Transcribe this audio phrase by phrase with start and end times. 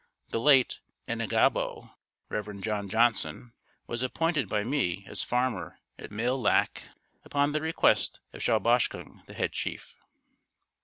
[0.29, 1.93] The late Ennegahbow
[2.29, 2.59] (Rev.
[2.61, 3.53] John Johnson)
[3.85, 6.81] was appointed by me as farmer at Mille Lac
[7.23, 9.99] upon the request of Shawboshkung, the head chief.